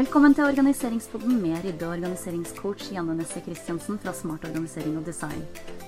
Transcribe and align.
Velkommen 0.00 0.32
til 0.32 0.46
Organiseringspodden 0.48 1.42
med 1.42 1.58
rydde- 1.60 1.84
og 1.84 1.90
organiseringscoach 1.92 2.86
Janne 2.94 3.18
Nesse 3.18 3.42
Christiansen 3.44 3.98
fra 4.00 4.14
Smart 4.16 4.46
organisering 4.48 4.94
og 4.96 5.04
design. 5.04 5.42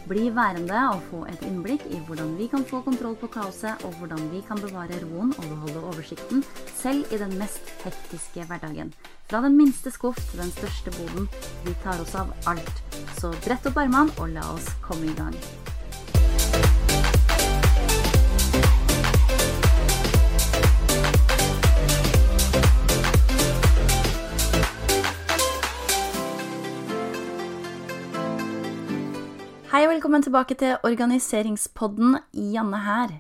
Bli 0.09 0.27
værende 0.37 0.83
og 0.91 1.01
få 1.07 1.23
et 1.31 1.47
innblikk 1.49 1.87
i 1.89 2.03
hvordan 2.09 2.35
vi 2.37 2.51
kan 2.53 2.67
få 2.69 2.83
kontroll 2.85 3.17
på 3.17 3.31
kaoset, 3.33 3.87
og 3.87 3.97
hvordan 4.03 4.29
vi 4.35 4.43
kan 4.45 4.61
bevare 4.61 5.01
roen 5.07 5.33
og 5.39 5.49
beholde 5.49 5.87
oversikten, 5.95 6.45
selv 6.83 7.09
i 7.09 7.23
den 7.25 7.33
mest 7.41 7.73
hektiske 7.87 8.45
hverdagen. 8.53 8.93
Fra 9.33 9.41
den 9.49 9.57
minste 9.57 9.91
skuff 9.91 10.21
til 10.29 10.45
den 10.45 10.53
største 10.61 10.93
boden. 11.01 11.33
Vi 11.65 11.73
tar 11.81 12.05
oss 12.05 12.13
av 12.15 12.37
alt. 12.47 12.85
Så 13.17 13.33
brett 13.49 13.73
opp 13.73 13.81
armene 13.81 14.13
og 14.19 14.29
la 14.37 14.45
oss 14.53 14.75
komme 14.85 15.09
i 15.09 15.17
gang. 15.17 15.62
Velkommen 30.03 30.25
tilbake 30.25 30.57
til 30.59 30.81
Organiseringspodden. 30.83 32.17
Janne 32.35 32.79
her. 32.83 33.11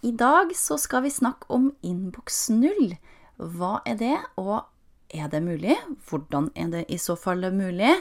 I 0.00 0.12
dag 0.16 0.54
så 0.56 0.78
skal 0.80 1.02
vi 1.04 1.10
snakke 1.12 1.50
om 1.52 1.66
innboks 1.84 2.46
null. 2.48 2.94
Hva 3.36 3.82
er 3.84 3.98
det, 4.00 4.14
og 4.40 4.62
er 5.12 5.28
det 5.28 5.42
mulig? 5.44 5.76
Hvordan 6.08 6.48
er 6.56 6.70
det 6.72 6.86
i 6.88 6.96
så 6.96 7.12
fall 7.20 7.44
mulig? 7.52 7.92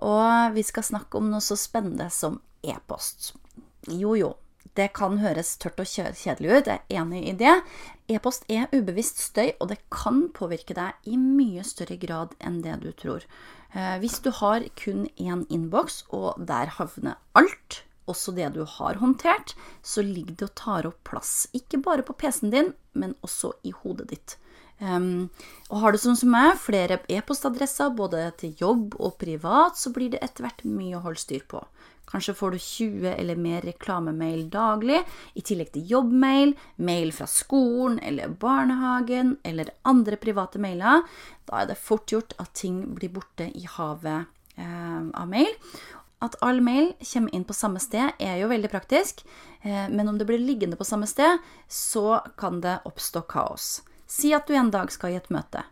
Og 0.00 0.56
vi 0.56 0.64
skal 0.64 0.86
snakke 0.88 1.20
om 1.20 1.28
noe 1.28 1.44
så 1.44 1.58
spennende 1.60 2.08
som 2.08 2.40
e-post. 2.64 3.34
Jo, 3.92 4.16
jo, 4.16 4.32
det 4.78 4.90
kan 4.94 5.18
høres 5.18 5.56
tørt 5.60 5.80
og 5.82 5.88
kjedelig 5.88 6.50
ut, 6.50 6.68
jeg 6.68 6.78
er 6.78 7.00
enig 7.00 7.22
i 7.26 7.36
det. 7.38 7.56
E-post 8.10 8.46
er 8.50 8.70
ubevisst 8.74 9.20
støy, 9.22 9.52
og 9.58 9.70
det 9.72 9.80
kan 9.92 10.28
påvirke 10.34 10.76
deg 10.76 11.10
i 11.10 11.18
mye 11.20 11.64
større 11.66 11.98
grad 12.00 12.36
enn 12.38 12.60
det 12.64 12.78
du 12.84 12.90
tror. 12.94 13.26
Eh, 13.74 13.96
hvis 14.02 14.18
du 14.22 14.30
har 14.34 14.66
kun 14.78 15.06
én 15.16 15.46
innboks, 15.50 16.04
og 16.14 16.42
der 16.46 16.72
havner 16.78 17.18
alt, 17.38 17.82
også 18.10 18.34
det 18.34 18.52
du 18.56 18.64
har 18.66 18.98
håndtert, 18.98 19.54
så 19.82 20.02
ligger 20.02 20.34
det 20.34 20.48
og 20.48 20.54
tar 20.58 20.88
opp 20.90 21.02
plass. 21.06 21.48
Ikke 21.54 21.82
bare 21.82 22.06
på 22.06 22.16
PC-en 22.18 22.54
din, 22.54 22.72
men 22.92 23.14
også 23.26 23.54
i 23.66 23.74
hodet 23.82 24.10
ditt. 24.14 24.36
Um, 24.80 25.28
og 25.68 25.82
har 25.82 25.92
du 25.92 26.00
sånn 26.00 26.16
som 26.16 26.32
meg, 26.32 26.54
flere 26.56 27.02
e-postadresser 27.12 27.92
både 27.96 28.24
til 28.40 28.54
jobb 28.56 28.96
og 28.96 29.18
privat, 29.20 29.76
så 29.76 29.92
blir 29.92 30.14
det 30.14 30.22
etter 30.24 30.46
hvert 30.46 30.64
mye 30.64 30.96
å 30.96 31.04
holde 31.04 31.20
styr 31.20 31.44
på. 31.48 31.60
Kanskje 32.10 32.34
får 32.34 32.50
du 32.50 32.58
20 32.58 33.12
eller 33.12 33.38
mer 33.38 33.62
reklamemail 33.62 34.48
daglig, 34.50 35.02
i 35.38 35.44
tillegg 35.46 35.70
til 35.76 35.86
jobbmail, 35.92 36.56
mail 36.82 37.12
fra 37.14 37.28
skolen 37.30 38.00
eller 38.02 38.32
barnehagen 38.40 39.36
eller 39.46 39.70
andre 39.86 40.18
private 40.18 40.58
mailer. 40.58 41.04
Da 41.46 41.62
er 41.62 41.70
det 41.70 41.78
fort 41.78 42.10
gjort 42.10 42.34
at 42.42 42.50
ting 42.58 42.82
blir 42.96 43.12
borte 43.14 43.46
i 43.54 43.62
havet 43.76 44.26
eh, 44.58 45.02
av 45.14 45.28
mail. 45.30 45.54
At 46.20 46.34
all 46.44 46.58
mail 46.60 46.90
kommer 47.12 47.36
inn 47.36 47.46
på 47.48 47.56
samme 47.56 47.80
sted, 47.80 48.16
er 48.18 48.42
jo 48.42 48.50
veldig 48.50 48.72
praktisk, 48.72 49.22
eh, 49.62 49.86
men 49.88 50.10
om 50.10 50.18
det 50.18 50.26
blir 50.28 50.42
liggende 50.42 50.76
på 50.76 50.88
samme 50.88 51.06
sted, 51.08 51.38
så 51.68 52.24
kan 52.40 52.58
det 52.64 52.80
oppstå 52.90 53.22
kaos. 53.30 53.78
Si 54.10 54.32
at 54.34 54.48
du 54.48 54.56
en 54.58 54.72
dag 54.74 54.90
skal 54.90 55.14
i 55.14 55.20
et 55.20 55.30
møte. 55.30 55.62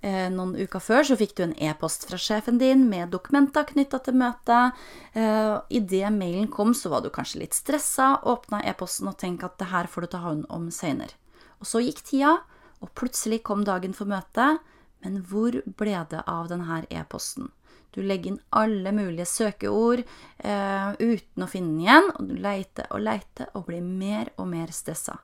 Eh, 0.00 0.30
noen 0.32 0.54
uker 0.56 0.80
før 0.80 1.02
så 1.04 1.16
fikk 1.20 1.34
du 1.36 1.42
en 1.44 1.56
e-post 1.60 2.06
fra 2.08 2.16
sjefen 2.20 2.56
din 2.60 2.86
med 2.88 3.10
dokumenter 3.12 3.66
knytta 3.68 3.98
til 4.06 4.16
møtet. 4.16 4.78
Eh, 5.12 5.56
Idet 5.76 6.12
mailen 6.14 6.48
kom, 6.48 6.72
så 6.72 6.92
var 6.92 7.02
du 7.04 7.10
kanskje 7.12 7.42
litt 7.42 7.56
stressa, 7.56 8.14
åpna 8.24 8.62
e-posten 8.70 9.10
og 9.10 9.18
tenkte 9.20 9.50
at 9.50 9.58
det 9.60 9.68
her 9.74 9.90
får 9.90 10.06
du 10.06 10.12
ta 10.14 10.22
hånd 10.24 10.46
om 10.48 10.70
seinere. 10.72 11.18
Og 11.60 11.68
så 11.68 11.82
gikk 11.84 12.00
tida, 12.06 12.38
og 12.80 12.94
plutselig 12.96 13.42
kom 13.44 13.66
dagen 13.68 13.92
for 13.96 14.08
møtet. 14.08 14.62
Men 15.04 15.20
hvor 15.28 15.56
ble 15.80 15.96
det 16.12 16.22
av 16.28 16.48
denne 16.48 16.84
e-posten? 16.88 17.50
Du 17.92 18.00
legger 18.04 18.32
inn 18.32 18.42
alle 18.54 18.92
mulige 18.94 19.26
søkeord 19.26 20.04
eh, 20.04 20.90
uten 21.00 21.44
å 21.44 21.48
finne 21.50 21.74
den 21.74 21.82
igjen, 21.84 22.10
og 22.14 22.28
du 22.30 22.36
leiter 22.40 22.86
og 22.94 23.02
leiter 23.02 23.50
og 23.58 23.66
blir 23.68 23.82
mer 23.82 24.30
og 24.38 24.48
mer 24.52 24.72
stressa. 24.72 25.18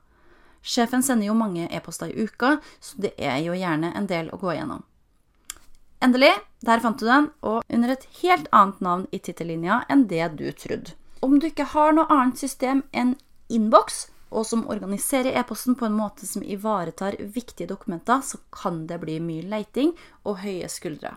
Sjefen 0.61 1.03
sender 1.03 1.29
jo 1.29 1.37
mange 1.37 1.67
e-poster 1.71 2.11
i 2.11 2.25
uka, 2.27 2.57
så 2.79 3.01
det 3.01 3.13
er 3.17 3.39
jo 3.45 3.55
gjerne 3.57 3.93
en 3.95 4.07
del 4.09 4.31
å 4.33 4.39
gå 4.41 4.53
igjennom. 4.53 4.83
Endelig, 6.03 6.33
der 6.61 6.81
fant 6.83 6.99
du 7.01 7.07
den, 7.09 7.31
og 7.41 7.63
under 7.73 7.95
et 7.95 8.05
helt 8.21 8.49
annet 8.53 8.81
navn 8.85 9.07
i 9.11 9.19
tittellinja 9.19 9.81
enn 9.89 10.05
det 10.11 10.27
du 10.37 10.45
trodde. 10.53 10.93
Om 11.25 11.39
du 11.39 11.47
ikke 11.49 11.71
har 11.73 11.95
noe 11.97 12.05
annet 12.13 12.37
system 12.37 12.83
enn 12.93 13.15
innboks, 13.49 14.05
og 14.29 14.45
som 14.45 14.65
organiserer 14.69 15.37
e-posten 15.39 15.77
på 15.79 15.87
en 15.87 15.95
måte 15.97 16.27
som 16.27 16.43
ivaretar 16.43 17.17
viktige 17.21 17.69
dokumenter, 17.71 18.21
så 18.21 18.37
kan 18.53 18.83
det 18.89 18.99
bli 19.01 19.17
mye 19.23 19.47
leiting 19.47 19.95
og 20.27 20.43
høye 20.43 20.67
skuldre. 20.69 21.15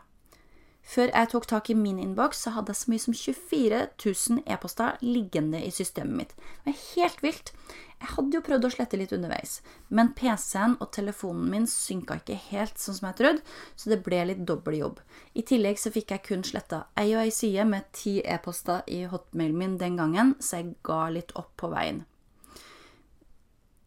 Før 0.90 1.12
jeg 1.12 1.28
tok 1.30 1.44
tak 1.46 1.68
i 1.70 1.76
min 1.78 2.00
innboks, 2.02 2.40
så 2.42 2.50
hadde 2.56 2.72
jeg 2.72 2.80
så 2.80 2.90
mye 2.90 3.02
som 3.04 3.14
24 3.14 3.80
000 4.02 4.40
e-poster 4.50 4.96
liggende 5.04 5.60
i 5.62 5.70
systemet 5.70 6.16
mitt. 6.18 6.32
Det 6.34 6.72
var 6.72 6.80
helt 6.96 7.22
vilt. 7.22 7.52
Jeg 8.00 8.10
hadde 8.16 8.34
jo 8.38 8.42
prøvd 8.42 8.66
å 8.66 8.70
slette 8.74 8.98
litt 8.98 9.12
underveis, 9.14 9.60
men 9.92 10.10
PC-en 10.16 10.74
og 10.80 10.90
telefonen 10.96 11.46
min 11.52 11.68
synka 11.70 12.16
ikke 12.18 12.38
helt 12.48 12.80
sånn 12.80 12.96
som 12.96 13.10
jeg 13.10 13.18
trodde, 13.20 13.44
så 13.76 13.92
det 13.92 14.00
ble 14.06 14.22
litt 14.32 14.42
dobbel 14.48 14.80
jobb. 14.80 14.98
I 15.36 15.44
tillegg 15.46 15.78
så 15.78 15.92
fikk 15.94 16.14
jeg 16.16 16.24
kun 16.26 16.42
sletta 16.48 16.86
ei 16.98 17.12
og 17.12 17.22
ei 17.22 17.34
side 17.38 17.68
med 17.68 17.86
ti 17.94 18.16
e-poster 18.24 18.82
i 18.90 19.04
hotmailen 19.12 19.60
min 19.60 19.78
den 19.78 20.00
gangen, 20.00 20.34
så 20.40 20.58
jeg 20.58 20.74
ga 20.86 21.04
litt 21.12 21.36
opp 21.38 21.52
på 21.60 21.70
veien. 21.70 22.02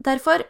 Derfor 0.03 0.46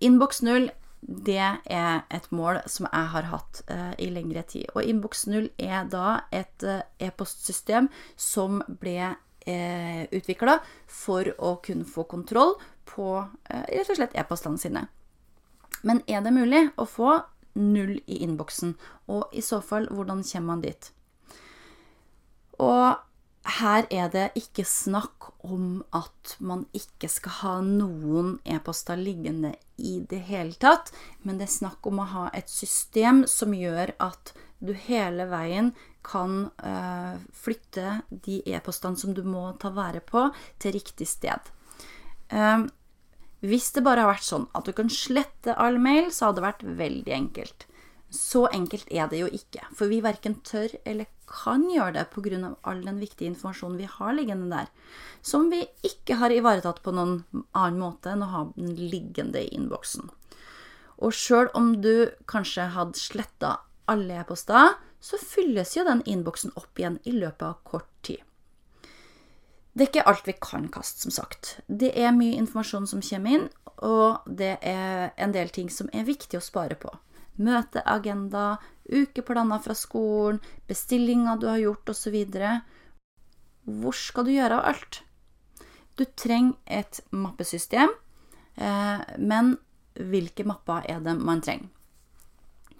innboks 0.00 0.40
null 0.46 0.70
det 1.06 1.38
er 1.38 2.00
et 2.10 2.26
mål 2.34 2.58
som 2.66 2.88
jeg 2.88 3.10
har 3.12 3.28
hatt 3.30 3.60
uh, 3.70 3.92
i 4.02 4.08
lengre 4.10 4.42
tid. 4.42 4.66
Og 4.74 4.82
Innboks 4.82 5.26
0 5.30 5.48
er 5.62 5.86
da 5.90 6.26
et 6.34 6.66
uh, 6.66 6.82
e-postsystem 6.98 7.86
som 8.18 8.58
ble 8.82 8.98
uh, 9.14 10.02
utvikla 10.10 10.58
for 10.90 11.30
å 11.38 11.56
kunne 11.62 11.86
få 11.86 12.08
kontroll 12.10 12.56
på 12.90 13.10
uh, 13.22 13.64
rett 13.70 13.92
og 13.92 14.00
slett 14.00 14.18
e-postene 14.18 14.58
sine. 14.58 14.86
Men 15.86 16.02
er 16.10 16.26
det 16.26 16.34
mulig 16.34 16.64
å 16.74 16.88
få 16.90 17.20
null 17.54 18.00
i 18.10 18.20
innboksen? 18.26 18.74
Og 19.06 19.30
i 19.30 19.44
så 19.46 19.62
fall, 19.62 19.86
hvordan 19.86 20.26
kommer 20.26 20.56
man 20.56 20.66
dit? 20.66 20.90
Og 22.58 23.05
her 23.46 23.86
er 23.94 24.08
det 24.10 24.26
ikke 24.38 24.64
snakk 24.66 25.30
om 25.46 25.84
at 25.94 26.34
man 26.42 26.64
ikke 26.74 27.08
skal 27.10 27.34
ha 27.40 27.52
noen 27.64 28.36
e-poster 28.44 28.98
liggende 28.98 29.54
i 29.78 30.00
det 30.08 30.24
hele 30.30 30.56
tatt, 30.58 30.90
men 31.22 31.38
det 31.38 31.46
er 31.46 31.54
snakk 31.54 31.86
om 31.86 32.02
å 32.02 32.08
ha 32.10 32.24
et 32.34 32.50
system 32.50 33.24
som 33.30 33.54
gjør 33.54 33.94
at 34.02 34.34
du 34.58 34.72
hele 34.86 35.28
veien 35.30 35.70
kan 36.06 36.48
uh, 36.62 37.18
flytte 37.34 38.00
de 38.10 38.40
e-postene 38.46 38.98
som 38.98 39.14
du 39.14 39.22
må 39.26 39.50
ta 39.60 39.70
vare 39.74 40.00
på, 40.00 40.28
til 40.62 40.76
riktig 40.78 41.08
sted. 41.10 41.52
Uh, 42.32 42.66
hvis 43.46 43.70
det 43.76 43.84
bare 43.86 44.02
har 44.02 44.14
vært 44.14 44.26
sånn 44.26 44.46
at 44.56 44.66
du 44.66 44.74
kan 44.74 44.90
slette 44.90 45.54
all 45.54 45.78
mail, 45.82 46.10
så 46.10 46.28
hadde 46.28 46.40
det 46.40 46.46
vært 46.48 46.68
veldig 46.82 47.16
enkelt. 47.20 47.66
Så 48.10 48.46
enkelt 48.54 48.86
er 48.90 49.08
det 49.10 49.18
jo 49.18 49.26
ikke, 49.26 49.64
for 49.74 49.90
vi 49.90 49.98
verken 50.04 50.38
tør 50.46 50.70
eller 50.86 51.08
kan 51.26 51.64
gjøre 51.66 51.92
det 51.96 52.04
pga. 52.12 52.54
all 52.62 52.84
den 52.84 53.00
viktige 53.00 53.28
informasjonen 53.28 53.78
vi 53.78 53.88
har 53.90 54.12
liggende 54.14 54.56
der, 54.56 54.68
som 55.22 55.50
vi 55.50 55.66
ikke 55.82 56.14
har 56.20 56.30
ivaretatt 56.30 56.82
på 56.82 56.94
noen 56.94 57.24
annen 57.52 57.80
måte 57.80 58.12
enn 58.12 58.22
å 58.22 58.30
ha 58.30 58.44
den 58.54 58.74
liggende 58.76 59.42
i 59.42 59.54
innboksen. 59.54 60.10
Og 60.98 61.12
sjøl 61.12 61.50
om 61.54 61.82
du 61.82 62.10
kanskje 62.26 62.70
hadde 62.72 62.98
sletta 62.98 63.58
alle 63.86 64.20
e-poster, 64.20 64.78
så 65.00 65.18
fylles 65.18 65.76
jo 65.76 65.84
den 65.84 66.02
innboksen 66.06 66.54
opp 66.56 66.78
igjen 66.78 67.00
i 67.04 67.12
løpet 67.12 67.42
av 67.42 67.58
kort 67.64 67.90
tid. 68.02 68.22
Det 69.76 69.84
er 69.84 69.90
ikke 69.90 70.06
alt 70.08 70.26
vi 70.26 70.34
kan 70.40 70.70
kaste, 70.72 71.02
som 71.04 71.12
sagt. 71.12 71.58
Det 71.68 71.90
er 71.92 72.14
mye 72.16 72.38
informasjon 72.38 72.86
som 72.88 73.02
kommer 73.04 73.34
inn, 73.36 73.48
og 73.84 74.24
det 74.24 74.56
er 74.64 75.10
en 75.20 75.34
del 75.34 75.50
ting 75.52 75.68
som 75.68 75.90
er 75.92 76.08
viktig 76.08 76.38
å 76.38 76.44
spare 76.44 76.78
på 76.80 76.94
møteagenda, 77.42 78.56
ukeplaner 78.86 79.62
fra 79.64 79.74
skolen, 79.76 80.40
bestillinger 80.68 81.40
du 81.40 81.48
har 81.50 81.60
gjort, 81.62 81.92
osv. 81.92 82.16
Hvor 83.66 83.96
skal 83.98 84.26
du 84.26 84.34
gjøre 84.34 84.60
av 84.60 84.72
alt? 84.72 85.00
Du 85.96 86.04
trenger 86.04 86.56
et 86.66 87.00
mappesystem, 87.10 87.90
eh, 88.56 89.00
men 89.18 89.56
hvilke 89.96 90.44
mapper 90.44 90.84
er 90.90 91.00
det 91.00 91.16
man 91.18 91.40
trenger? 91.40 91.72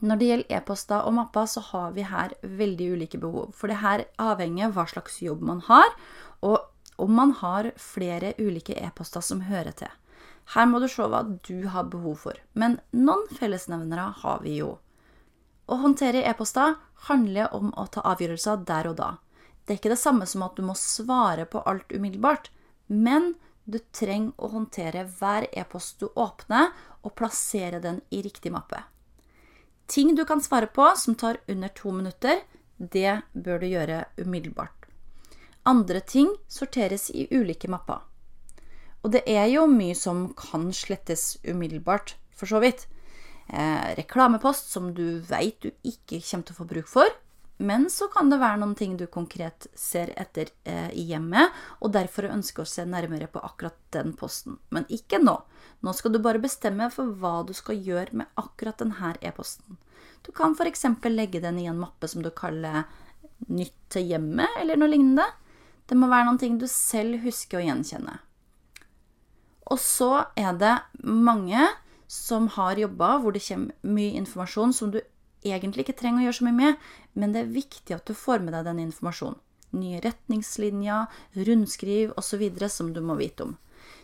Når 0.05 0.19
det 0.21 0.27
gjelder 0.29 0.57
e-poster 0.59 1.07
og 1.09 1.15
mapper, 1.17 1.47
så 1.49 1.63
har 1.73 1.93
vi 1.97 2.05
her 2.05 2.35
veldig 2.43 2.91
ulike 2.93 3.19
behov. 3.19 3.55
For 3.57 3.73
det 3.73 3.81
her 3.81 4.05
avhenger 4.21 4.69
av 4.69 4.75
hva 4.77 4.85
slags 4.91 5.23
jobb 5.25 5.41
man 5.41 5.63
har, 5.71 5.89
og 6.45 6.69
om 7.01 7.15
man 7.17 7.33
har 7.41 7.71
flere 7.81 8.35
ulike 8.39 8.77
e-poster 8.77 9.25
som 9.25 9.47
hører 9.49 9.73
til. 9.77 9.89
Her 10.55 10.67
må 10.71 10.79
du 10.79 10.87
se 10.89 11.07
hva 11.11 11.23
du 11.49 11.67
har 11.73 11.89
behov 11.91 12.21
for, 12.23 12.39
men 12.55 12.79
noen 12.95 13.27
fellesnevnere 13.35 14.13
har 14.23 14.43
vi 14.45 14.59
jo. 14.61 14.77
Å 15.67 15.79
håndtere 15.83 16.23
e-poster 16.31 16.77
handler 17.09 17.55
om 17.55 17.73
å 17.75 17.87
ta 17.91 18.05
avgjørelser 18.07 18.63
der 18.69 18.91
og 18.93 18.99
da. 19.01 19.11
Det 19.65 19.75
er 19.75 19.81
ikke 19.81 19.95
det 19.97 20.03
samme 20.03 20.29
som 20.31 20.45
at 20.47 20.55
du 20.55 20.63
må 20.63 20.77
svare 20.79 21.49
på 21.51 21.65
alt 21.67 21.91
umiddelbart, 21.91 22.53
men 22.87 23.35
du 23.67 23.81
trenger 23.91 24.37
å 24.39 24.53
håndtere 24.53 25.09
hver 25.19 25.49
e-post 25.51 25.99
du 25.99 26.07
åpner, 26.15 26.71
og 27.03 27.15
plassere 27.19 27.79
den 27.83 28.01
i 28.11 28.21
riktig 28.23 28.51
mappe. 28.55 28.81
Ting 29.87 30.15
du 30.19 30.25
kan 30.27 30.41
svare 30.43 30.67
på 30.67 30.89
som 30.99 31.15
tar 31.15 31.39
under 31.47 31.71
to 31.75 31.93
minutter, 31.95 32.41
det 32.79 33.23
bør 33.33 33.63
du 33.63 33.67
gjøre 33.71 34.05
umiddelbart. 34.19 34.87
Andre 35.67 36.01
ting 36.01 36.33
sorteres 36.47 37.11
i 37.11 37.27
ulike 37.31 37.71
mapper. 37.71 38.03
Og 39.07 39.13
det 39.15 39.23
er 39.31 39.47
jo 39.53 39.69
mye 39.71 39.95
som 39.95 40.33
kan 40.35 40.73
slettes 40.75 41.37
umiddelbart, 41.47 42.17
for 42.35 42.51
så 42.51 42.59
vidt. 42.59 42.89
Eh, 43.47 43.95
reklamepost 43.95 44.73
som 44.73 44.91
du 44.95 45.21
veit 45.29 45.61
du 45.63 45.71
ikke 45.87 46.19
kommer 46.19 46.49
til 46.49 46.57
å 46.57 46.59
få 46.59 46.67
bruk 46.73 46.91
for. 46.91 47.13
Men 47.63 47.87
så 47.89 48.11
kan 48.13 48.29
det 48.29 48.41
være 48.43 48.59
noen 48.61 48.75
ting 48.77 48.97
du 48.99 49.07
konkret 49.07 49.69
ser 49.79 50.11
etter 50.19 50.51
eh, 50.67 50.91
hjemmet, 50.93 51.55
og 51.79 51.95
derfor 51.95 52.27
ønsker 52.29 52.67
å 52.67 52.69
se 52.69 52.83
nærmere 52.85 53.31
på 53.31 53.41
akkurat 53.47 53.79
den 53.95 54.11
posten. 54.19 54.59
Men 54.75 54.91
ikke 54.93 55.23
nå. 55.23 55.39
Nå 55.87 55.95
skal 55.95 56.13
du 56.13 56.21
bare 56.21 56.43
bestemme 56.43 56.91
for 56.91 57.15
hva 57.15 57.39
du 57.47 57.55
skal 57.57 57.79
gjøre 57.79 58.25
med 58.25 58.43
akkurat 58.43 58.83
denne 58.83 59.15
e-posten. 59.23 59.79
Du 60.27 60.35
kan 60.35 60.59
f.eks. 60.59 60.85
legge 61.07 61.41
den 61.41 61.63
i 61.63 61.71
en 61.71 61.79
mappe 61.79 62.11
som 62.11 62.27
du 62.27 62.33
kaller 62.35 62.85
Nytt 63.53 63.75
til 63.93 64.07
hjemmet, 64.09 64.49
eller 64.57 64.79
noe 64.81 64.89
lignende. 64.89 65.27
Det 65.85 65.97
må 65.99 66.09
være 66.09 66.25
noen 66.25 66.39
ting 66.41 66.55
du 66.57 66.65
selv 66.73 67.21
husker 67.21 67.61
å 67.61 67.67
gjenkjenne. 67.67 68.15
Og 69.67 69.81
så 69.83 70.27
er 70.39 70.55
det 70.61 70.75
mange 71.03 71.67
som 72.07 72.47
har 72.55 72.79
jobba 72.79 73.17
hvor 73.23 73.35
det 73.35 73.43
kommer 73.47 73.75
mye 73.83 74.15
informasjon 74.21 74.75
som 74.77 74.93
du 74.95 75.01
egentlig 75.47 75.87
ikke 75.87 75.99
trenger 76.01 76.23
å 76.23 76.27
gjøre 76.27 76.39
så 76.39 76.47
mye 76.47 76.59
med, 76.61 76.87
men 77.15 77.35
det 77.35 77.43
er 77.43 77.57
viktig 77.57 77.97
at 77.97 78.07
du 78.07 78.15
får 78.17 78.43
med 78.45 78.55
deg 78.55 78.67
den 78.67 78.83
informasjonen. 78.87 79.39
Nye 79.77 80.01
retningslinjer, 80.01 81.11
rundskriv 81.47 82.15
osv. 82.17 82.45
som 82.71 82.93
du 82.95 83.03
må 83.05 83.19
vite 83.19 83.45
om. 83.45 83.57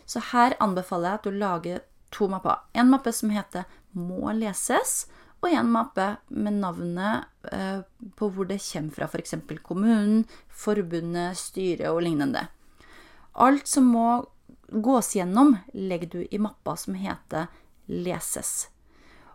Så 0.05 0.21
her 0.33 0.55
anbefaler 0.63 1.09
jeg 1.09 1.19
at 1.19 1.27
du 1.27 1.39
lager 1.39 1.83
to 2.13 2.27
mapper. 2.29 2.61
En 2.75 2.91
mappe 2.91 3.13
som 3.15 3.31
heter 3.33 3.65
Må 3.93 4.31
leses, 4.35 5.07
og 5.43 5.51
en 5.51 5.71
mappe 5.71 6.05
med 6.29 6.59
navnet 6.61 7.25
eh, 7.51 7.81
på 8.15 8.29
hvor 8.31 8.47
det 8.47 8.61
kommer 8.63 8.95
fra, 8.95 9.09
f.eks. 9.09 9.35
kommunen, 9.63 10.23
forbundet, 10.47 11.37
styret 11.39 11.89
og 11.89 12.03
lignende. 12.05 12.45
Alt 13.33 13.67
som 13.67 13.89
må 13.91 14.23
gås 14.81 15.15
gjennom, 15.15 15.57
legger 15.73 16.07
du 16.07 16.27
i 16.31 16.39
mappa 16.41 16.75
som 16.79 16.97
heter 16.97 17.49
leses. 17.85 18.69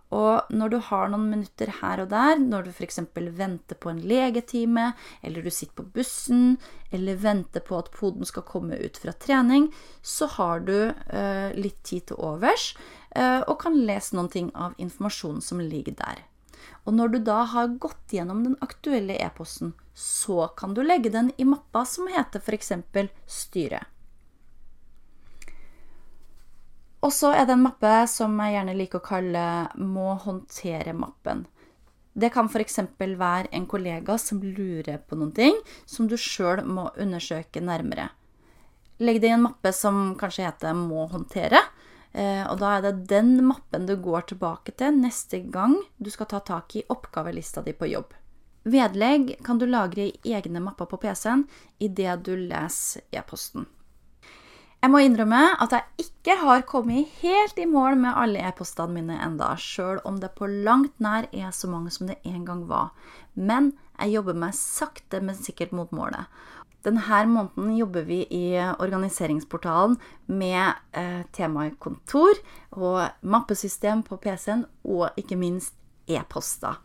Og 0.08 0.48
når 0.48 0.70
du 0.72 0.76
har 0.88 1.10
noen 1.12 1.26
minutter 1.28 1.68
her 1.82 2.00
og 2.00 2.08
der, 2.12 2.38
når 2.40 2.64
du 2.64 2.70
f.eks. 2.72 3.00
venter 3.36 3.76
på 3.76 3.90
en 3.92 4.00
legetime, 4.00 4.92
eller 5.20 5.44
du 5.44 5.50
sitter 5.52 5.82
på 5.82 5.88
bussen, 5.98 6.56
eller 6.90 7.20
venter 7.20 7.60
på 7.60 7.76
at 7.76 7.90
poden 7.92 8.24
skal 8.28 8.46
komme 8.48 8.78
ut 8.80 8.96
fra 8.96 9.12
trening, 9.12 9.68
så 10.00 10.30
har 10.38 10.64
du 10.64 10.78
eh, 10.88 11.52
litt 11.60 11.82
tid 11.84 12.08
til 12.08 12.22
overs 12.24 12.70
eh, 13.10 13.42
og 13.44 13.58
kan 13.60 13.76
lese 13.76 14.16
noen 14.16 14.32
ting 14.32 14.48
av 14.56 14.78
informasjonen 14.80 15.44
som 15.44 15.60
ligger 15.60 15.98
der. 16.00 16.24
Og 16.88 16.96
når 16.96 17.12
du 17.12 17.18
da 17.28 17.42
har 17.52 17.76
gått 17.76 18.16
gjennom 18.16 18.40
den 18.46 18.56
aktuelle 18.64 19.18
e-posten, 19.20 19.74
så 19.92 20.46
kan 20.56 20.72
du 20.72 20.80
legge 20.80 21.12
den 21.12 21.34
i 21.36 21.44
mappa 21.44 21.84
som 21.84 22.08
heter 22.08 22.40
f.eks. 22.40 22.72
styre. 23.28 23.84
Og 27.04 27.12
så 27.14 27.30
er 27.36 27.46
det 27.46 27.54
en 27.54 27.62
mappe 27.62 27.92
som 28.10 28.34
jeg 28.42 28.56
gjerne 28.56 28.74
liker 28.74 28.98
å 28.98 29.06
kalle 29.06 29.44
må 29.78 30.16
håndtere-mappen. 30.24 31.44
Det 32.18 32.32
kan 32.34 32.48
f.eks. 32.50 32.80
være 32.98 33.52
en 33.54 33.66
kollega 33.70 34.16
som 34.18 34.40
lurer 34.42 34.98
på 35.06 35.18
noen 35.18 35.34
ting 35.36 35.58
som 35.86 36.08
du 36.10 36.16
sjøl 36.18 36.64
må 36.66 36.88
undersøke 36.98 37.62
nærmere. 37.62 38.08
Legg 38.98 39.20
det 39.22 39.30
i 39.30 39.36
en 39.36 39.44
mappe 39.44 39.70
som 39.72 40.16
kanskje 40.18 40.48
heter 40.48 40.74
må 40.74 41.06
håndtere. 41.12 41.60
Eh, 42.10 42.42
og 42.50 42.58
da 42.58 42.72
er 42.74 42.86
det 42.88 43.06
den 43.12 43.36
mappen 43.46 43.86
du 43.86 43.94
går 44.02 44.32
tilbake 44.32 44.74
til 44.80 44.98
neste 44.98 45.44
gang 45.54 45.76
du 46.02 46.10
skal 46.10 46.26
ta 46.32 46.40
tak 46.42 46.74
i 46.74 46.86
oppgavelista 46.90 47.62
di 47.62 47.76
på 47.78 47.92
jobb. 47.92 48.16
Vedlegg 48.68 49.36
kan 49.46 49.60
du 49.60 49.68
lagre 49.68 50.08
i 50.08 50.34
egne 50.34 50.60
mapper 50.64 50.88
på 50.90 50.98
PC-en 51.04 51.46
idet 51.78 52.18
du 52.26 52.34
leser 52.34 53.06
e-posten. 53.14 53.68
Jeg 54.78 54.92
må 54.92 55.00
innrømme 55.02 55.40
at 55.58 55.72
jeg 55.74 56.04
ikke 56.04 56.36
har 56.38 56.60
kommet 56.68 57.08
helt 57.18 57.56
i 57.58 57.64
mål 57.66 57.96
med 57.98 58.14
alle 58.14 58.44
e-postene 58.46 58.94
mine 58.94 59.16
enda, 59.24 59.48
sjøl 59.58 59.98
om 60.06 60.20
det 60.22 60.30
på 60.38 60.46
langt 60.46 60.94
nær 61.02 61.26
er 61.34 61.50
så 61.50 61.66
mange 61.70 61.90
som 61.90 62.06
det 62.06 62.20
en 62.22 62.44
gang 62.46 62.60
var. 62.70 62.92
Men 63.34 63.72
jeg 63.98 64.14
jobber 64.14 64.38
meg 64.38 64.54
sakte, 64.54 65.18
men 65.18 65.34
sikkert 65.34 65.74
mot 65.74 65.90
målet. 65.90 66.30
Denne 66.86 67.24
måneden 67.26 67.74
jobber 67.74 68.06
vi 68.06 68.20
i 68.30 68.44
organiseringsportalen 68.54 69.98
med 70.30 70.78
eh, 70.94 71.26
temaet 71.34 71.80
kontor 71.82 72.38
og 72.70 73.02
mappesystem 73.26 74.06
på 74.06 74.20
PC-en, 74.22 74.62
og 74.86 75.10
ikke 75.18 75.40
minst 75.40 75.74
e-poster. 76.06 76.78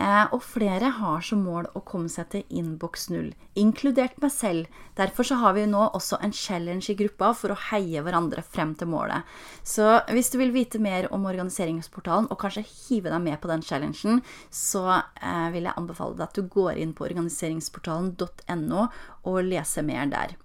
Eh, 0.00 0.26
og 0.32 0.40
flere 0.40 0.88
har 0.96 1.20
som 1.24 1.42
mål 1.44 1.66
å 1.76 1.82
komme 1.84 2.08
seg 2.08 2.30
til 2.32 2.54
innboks 2.56 3.10
null, 3.12 3.34
inkludert 3.58 4.16
meg 4.22 4.32
selv. 4.32 4.78
Derfor 4.96 5.26
så 5.28 5.36
har 5.42 5.56
vi 5.58 5.66
nå 5.68 5.82
også 5.90 6.16
en 6.24 6.32
challenge 6.32 6.88
i 6.88 6.96
gruppa 6.96 7.34
for 7.36 7.52
å 7.52 7.58
heie 7.68 8.00
hverandre 8.04 8.40
frem 8.46 8.72
til 8.80 8.88
målet. 8.88 9.28
Så 9.60 9.98
hvis 10.08 10.32
du 10.32 10.38
vil 10.40 10.54
vite 10.56 10.80
mer 10.80 11.10
om 11.12 11.28
organiseringsportalen, 11.28 12.30
og 12.32 12.40
kanskje 12.40 12.64
hive 12.64 13.12
deg 13.12 13.20
med 13.26 13.40
på 13.42 13.50
den 13.52 13.64
challengen, 13.66 14.22
så 14.48 14.86
eh, 14.96 15.48
vil 15.52 15.68
jeg 15.68 15.76
anbefale 15.76 16.16
deg 16.16 16.30
at 16.30 16.40
du 16.40 16.48
går 16.48 16.80
inn 16.80 16.96
på 16.96 17.04
organiseringsportalen.no 17.10 18.86
og 19.28 19.42
leser 19.50 19.84
mer 19.84 20.08
der. 20.08 20.38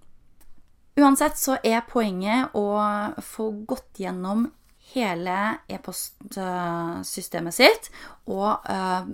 Uansett 1.00 1.40
så 1.40 1.56
er 1.64 1.84
poenget 1.88 2.52
å 2.56 2.68
få 3.24 3.50
gått 3.68 4.04
gjennom 4.04 4.50
hele 4.94 5.36
e-postsystemet 5.72 7.54
sitt 7.54 7.88
og 8.30 8.66
uh, 8.70 9.08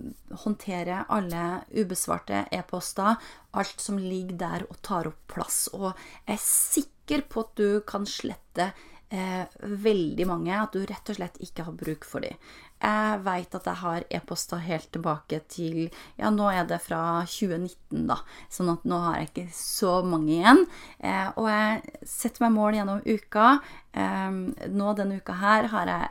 håndtere 0.44 1.04
alle 1.12 1.44
ubesvarte 1.72 2.44
e-poster, 2.52 3.16
alt 3.56 3.80
som 3.82 3.98
ligger 4.00 4.38
der 4.44 4.66
og 4.69 4.80
tar 4.84 5.08
opp 5.10 5.20
plass. 5.32 5.66
Og 5.72 5.90
jeg 5.90 6.36
er 6.36 6.44
sikker 6.44 7.24
på 7.28 7.46
at 7.46 7.52
du 7.58 7.69
kan 7.88 8.06
slette 8.08 8.72
eh, 9.12 9.44
veldig 9.62 10.26
mange 10.29 10.55
at 10.56 10.75
du 10.75 10.82
rett 10.88 11.11
og 11.12 11.19
slett 11.19 11.41
ikke 11.44 11.67
har 11.67 11.76
bruk 11.79 12.06
for 12.09 12.25
dem. 12.25 12.38
Jeg 12.82 13.19
veit 13.23 13.53
at 13.55 13.69
jeg 13.69 13.79
har 13.79 14.06
e-poster 14.11 14.62
helt 14.64 14.88
tilbake 14.94 15.38
til 15.53 15.85
Ja, 16.19 16.32
nå 16.35 16.49
er 16.50 16.64
det 16.67 16.81
fra 16.82 17.23
2019, 17.29 18.09
da. 18.09 18.19
Sånn 18.50 18.73
at 18.73 18.88
nå 18.88 18.99
har 19.05 19.20
jeg 19.20 19.31
ikke 19.31 19.47
så 19.55 20.00
mange 20.06 20.32
igjen. 20.38 20.64
Eh, 20.99 21.29
og 21.37 21.47
jeg 21.53 22.09
setter 22.09 22.47
meg 22.47 22.57
mål 22.57 22.81
gjennom 22.81 23.04
uka. 23.07 23.52
Eh, 23.92 24.40
nå 24.73 24.97
denne 24.99 25.21
uka 25.23 25.38
her 25.45 25.71
har 25.75 25.92
jeg 25.92 26.11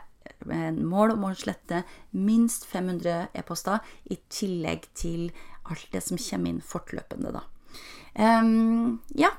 mål 0.82 1.14
om 1.14 1.28
å 1.28 1.36
slette 1.38 1.84
minst 2.18 2.64
500 2.66 3.28
e-poster, 3.38 3.78
i 4.10 4.18
tillegg 4.32 4.88
til 4.98 5.28
alt 5.70 5.86
det 5.92 6.02
som 6.02 6.18
kommer 6.18 6.50
inn 6.50 6.64
fortløpende, 6.64 7.30
da. 7.36 7.44
Um, 8.12 9.00
ja, 9.16 9.30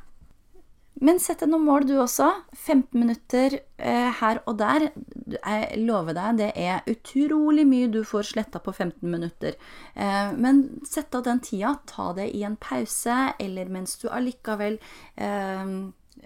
men 1.04 1.20
sett 1.20 1.44
deg 1.44 1.52
noen 1.52 1.66
mål, 1.68 1.88
du 1.90 1.98
også. 2.00 2.30
15 2.56 2.96
minutter 2.96 3.58
eh, 3.78 4.10
her 4.20 4.40
og 4.48 4.58
der. 4.62 4.88
Jeg 5.36 5.82
lover 5.84 6.16
deg, 6.18 6.40
det 6.40 6.50
er 6.60 6.88
utrolig 6.90 7.66
mye 7.68 7.90
du 7.92 8.02
får 8.08 8.30
sletta 8.32 8.62
på 8.64 8.74
15 8.74 9.04
minutter. 9.12 9.58
Eh, 9.94 10.32
men 10.34 10.64
sett 10.88 11.16
av 11.16 11.26
den 11.28 11.44
tida. 11.44 11.76
Ta 11.90 12.12
det 12.18 12.30
i 12.32 12.46
en 12.48 12.56
pause, 12.56 13.34
eller 13.44 13.72
mens 13.72 13.98
du 14.02 14.08
allikevel 14.08 14.80
eh, 15.20 15.78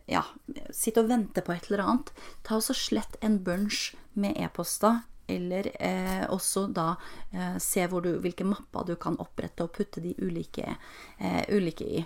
ja, 0.07 0.24
sitter 0.69 1.03
og 1.03 1.12
venter 1.12 1.46
på 1.46 1.55
et 1.55 1.69
eller 1.69 1.86
annet. 1.86 2.13
Ta 2.46 2.60
også 2.60 2.77
slett 2.77 3.17
en 3.25 3.41
bunch 3.43 3.91
med 4.13 4.38
e-poster. 4.38 5.03
Eller 5.27 5.67
eh, 5.84 6.24
også 6.31 6.69
da 6.72 6.93
eh, 7.34 7.57
se 7.60 7.84
du, 7.88 8.13
hvilke 8.24 8.46
mapper 8.48 8.86
du 8.88 8.96
kan 8.96 9.17
opprette 9.19 9.65
og 9.65 9.74
putte 9.75 10.00
de 10.00 10.13
ulike, 10.24 10.77
eh, 11.19 11.41
ulike 11.51 11.88
i. 12.00 12.05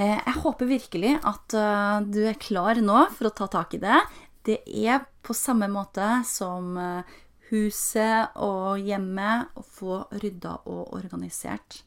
Eh, 0.00 0.16
jeg 0.16 0.40
håper 0.40 0.68
virkelig 0.70 1.16
at 1.28 1.56
eh, 1.56 1.96
du 2.08 2.22
er 2.30 2.38
klar 2.40 2.78
nå 2.80 3.02
for 3.16 3.28
å 3.28 3.34
ta 3.36 3.50
tak 3.52 3.76
i 3.76 3.82
det. 3.82 4.00
Det 4.48 4.62
er 4.64 5.02
på 5.20 5.36
samme 5.36 5.68
måte 5.68 6.22
som 6.24 6.72
eh, 6.80 7.18
huset 7.50 8.38
og 8.40 8.80
hjemmet 8.80 9.52
å 9.60 9.64
få 9.66 10.00
rydda 10.22 10.62
og 10.70 10.94
organisert. 10.96 11.82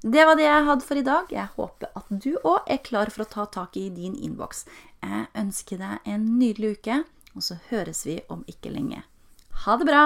Det 0.00 0.22
var 0.24 0.38
det 0.38 0.46
jeg 0.46 0.66
hadde 0.68 0.86
for 0.86 1.00
i 1.00 1.04
dag. 1.04 1.32
Jeg 1.34 1.50
håper 1.56 1.90
at 1.98 2.06
du 2.22 2.30
òg 2.38 2.70
er 2.70 2.84
klar 2.86 3.10
for 3.12 3.26
å 3.26 3.30
ta 3.34 3.48
tak 3.50 3.76
i 3.76 3.88
din 3.92 4.14
innboks. 4.14 4.64
Jeg 5.02 5.26
ønsker 5.42 5.82
deg 5.82 6.06
en 6.08 6.30
nydelig 6.38 6.78
uke, 6.78 7.02
og 7.34 7.44
så 7.44 7.58
høres 7.68 8.06
vi 8.06 8.20
om 8.32 8.46
ikke 8.48 8.72
lenge. 8.72 9.02
Ha 9.66 9.76
det 9.76 9.90
bra! 9.90 10.04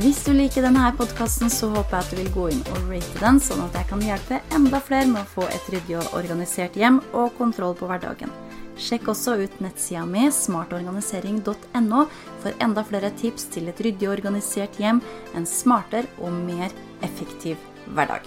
Hvis 0.00 0.22
du 0.24 0.30
liker 0.32 0.64
denne 0.64 0.86
podkasten, 0.96 1.50
så 1.52 1.68
håper 1.74 1.98
jeg 1.98 2.06
at 2.06 2.12
du 2.12 2.16
vil 2.16 2.30
gå 2.32 2.44
inn 2.54 2.62
og 2.72 2.86
rate 2.88 3.18
den, 3.20 3.40
sånn 3.44 3.60
at 3.66 3.74
jeg 3.76 3.88
kan 3.90 4.00
hjelpe 4.00 4.38
enda 4.56 4.78
flere 4.80 5.10
med 5.10 5.20
å 5.20 5.28
få 5.34 5.44
et 5.52 5.66
ryddig 5.74 5.98
og 6.00 6.14
organisert 6.16 6.78
hjem 6.80 7.02
og 7.12 7.34
kontroll 7.36 7.76
på 7.76 7.90
hverdagen. 7.90 8.32
Sjekk 8.80 9.10
også 9.12 9.34
ut 9.42 9.58
nettsida 9.60 10.06
mi 10.08 10.30
smartorganisering.no 10.32 12.06
for 12.40 12.64
enda 12.64 12.86
flere 12.88 13.12
tips 13.20 13.50
til 13.52 13.68
et 13.68 13.84
ryddig 13.84 14.08
og 14.08 14.14
organisert 14.16 14.80
hjem, 14.80 15.02
en 15.36 15.44
smartere 15.44 16.08
og 16.24 16.32
mer 16.40 16.72
effektiv 17.04 17.60
hverdag. 17.92 18.24